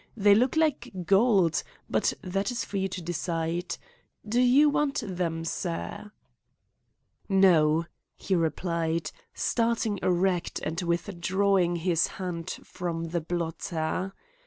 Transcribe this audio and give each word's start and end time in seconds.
They 0.17 0.33
look 0.33 0.55
like 0.57 0.91
gold; 1.05 1.61
but 1.87 2.11
that 2.23 2.49
is 2.49 2.65
for 2.65 2.77
you 2.77 2.87
to 2.87 3.03
decide. 3.03 3.77
Do 4.27 4.41
you 4.41 4.67
want 4.67 5.03
them, 5.05 5.45
sir?" 5.45 6.11
"No," 7.29 7.85
he 8.15 8.33
replied, 8.33 9.11
starting 9.35 9.99
erect 10.01 10.57
and 10.63 10.81
withdrawing 10.81 11.75
his 11.75 12.07
hand 12.17 12.49
from 12.63 13.09
the 13.09 13.21
blotter. 13.21 14.13